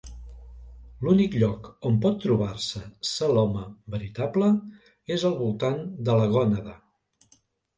[1.07, 3.67] L'únic lloc on pot trobar-se celoma
[3.97, 4.49] veritable
[5.17, 6.75] és al voltant de la gònada.